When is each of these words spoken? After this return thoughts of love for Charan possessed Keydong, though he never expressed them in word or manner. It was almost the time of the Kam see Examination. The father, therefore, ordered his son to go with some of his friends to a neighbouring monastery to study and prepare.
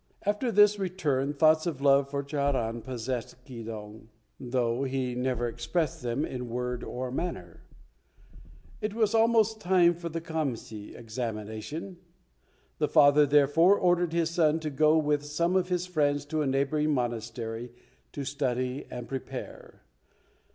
After 0.25 0.51
this 0.51 0.79
return 0.79 1.31
thoughts 1.31 1.67
of 1.67 1.79
love 1.79 2.09
for 2.09 2.23
Charan 2.23 2.81
possessed 2.81 3.45
Keydong, 3.45 4.07
though 4.39 4.83
he 4.83 5.13
never 5.13 5.47
expressed 5.47 6.01
them 6.01 6.25
in 6.25 6.49
word 6.49 6.83
or 6.83 7.11
manner. 7.11 7.61
It 8.81 8.95
was 8.95 9.13
almost 9.13 9.59
the 9.59 9.63
time 9.69 9.91
of 10.01 10.11
the 10.11 10.19
Kam 10.19 10.55
see 10.55 10.95
Examination. 10.95 11.97
The 12.79 12.87
father, 12.87 13.27
therefore, 13.27 13.77
ordered 13.77 14.11
his 14.13 14.31
son 14.31 14.59
to 14.61 14.71
go 14.71 14.97
with 14.97 15.23
some 15.23 15.55
of 15.55 15.69
his 15.69 15.85
friends 15.85 16.25
to 16.33 16.41
a 16.41 16.47
neighbouring 16.47 16.89
monastery 16.95 17.71
to 18.13 18.25
study 18.25 18.87
and 18.89 19.07
prepare. 19.07 19.83